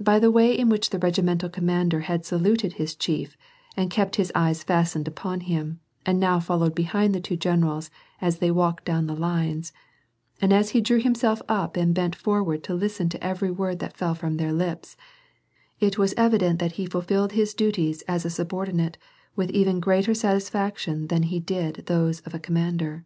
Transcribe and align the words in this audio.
By 0.00 0.20
the 0.20 0.30
way 0.30 0.56
in 0.56 0.68
which 0.68 0.90
the 0.90 1.00
regimental 1.00 1.48
commander 1.48 2.02
had 2.02 2.24
saluted 2.24 2.74
his 2.74 2.94
chief, 2.94 3.36
and 3.76 3.90
kept 3.90 4.14
his 4.14 4.30
eyes 4.32 4.62
fastened 4.62 5.08
upon 5.08 5.40
him, 5.40 5.80
and 6.06 6.20
now 6.20 6.38
fol 6.38 6.58
lowed 6.58 6.76
behind 6.76 7.12
the 7.12 7.18
two 7.20 7.36
generals 7.36 7.90
as 8.20 8.38
they 8.38 8.52
walked 8.52 8.84
down 8.84 9.08
the 9.08 9.16
lines, 9.16 9.72
and 10.40 10.52
as 10.52 10.70
he 10.70 10.80
drew 10.80 11.00
himself 11.00 11.42
up 11.48 11.76
and 11.76 11.92
bent 11.92 12.14
forward 12.14 12.62
to 12.62 12.74
listen 12.76 13.08
to 13.08 13.24
every 13.24 13.50
word 13.50 13.80
that 13.80 13.96
fell 13.96 14.14
from 14.14 14.36
their 14.36 14.52
lips, 14.52 14.96
it 15.80 15.98
was 15.98 16.14
evident 16.16 16.60
that 16.60 16.74
he 16.78 16.86
fulfilled 16.86 17.32
his 17.32 17.52
duties 17.52 18.02
as 18.02 18.24
a 18.24 18.30
subordinate 18.30 18.96
with 19.34 19.50
even 19.50 19.80
greater 19.80 20.14
satisfaction 20.14 21.08
than 21.08 21.24
he 21.24 21.40
did 21.40 21.82
those 21.86 22.20
of 22.20 22.32
a 22.32 22.38
commander. 22.38 23.04